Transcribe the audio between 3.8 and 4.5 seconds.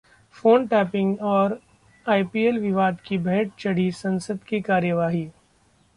संसद